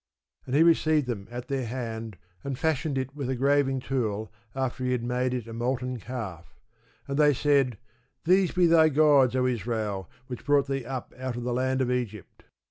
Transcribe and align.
And 0.47 0.55
he 0.55 0.63
received 0.63 1.05
them 1.05 1.27
at 1.29 1.47
their 1.47 1.67
hand, 1.67 2.17
and 2.43 2.57
fashioned 2.57 2.97
it 2.97 3.13
with 3.15 3.29
a 3.29 3.35
graving 3.35 3.79
tool 3.79 4.33
after 4.55 4.83
he 4.83 4.93
had 4.93 5.03
made 5.03 5.31
it 5.31 5.45
a 5.45 5.53
molten 5.53 5.99
calf: 5.99 6.55
and 7.07 7.19
they 7.19 7.35
said, 7.35 7.77
These 8.23 8.51
be 8.51 8.65
thy 8.65 8.89
gods, 8.89 9.35
O 9.35 9.45
Israel, 9.45 10.09
which 10.25 10.43
brought 10.43 10.65
thee 10.67 10.85
up 10.85 11.13
out 11.19 11.35
of 11.35 11.43
the 11.43 11.53
land 11.53 11.81
of 11.81 11.91
Egypt. 11.91 12.45